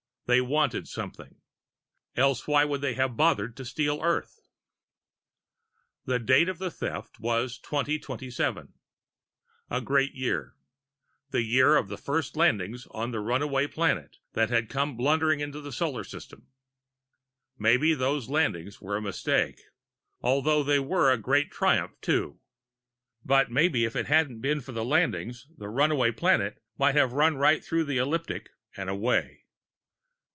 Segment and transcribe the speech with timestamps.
[0.27, 1.41] They wanted something
[2.15, 4.39] else why would they have bothered to steal the Earth?
[6.05, 8.71] The date of the theft was 2027.
[9.69, 10.55] A great year
[11.31, 15.59] the year of the first landings on the Runaway Planet that had come blundering into
[15.59, 16.47] the Solar System.
[17.59, 19.59] Maybe those landings were a mistake
[20.21, 22.39] although they were a very great triumph, too;
[23.25, 27.35] but maybe if it hadn't been for the landings, the Runaway Planet might have run
[27.35, 29.39] right through the ecliptic and away.